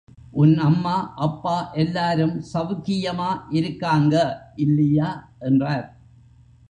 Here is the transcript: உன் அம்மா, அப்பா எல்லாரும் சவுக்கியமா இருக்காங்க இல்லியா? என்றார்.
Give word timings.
உன் 0.31 0.57
அம்மா, 0.57 1.13
அப்பா 1.15 1.71
எல்லாரும் 1.73 2.43
சவுக்கியமா 2.53 3.41
இருக்காங்க 3.49 4.15
இல்லியா? 4.55 5.09
என்றார். 5.39 5.97